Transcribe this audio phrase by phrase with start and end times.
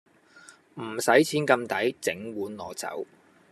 [0.81, 3.05] 唔使錢咁抵，整碗攞走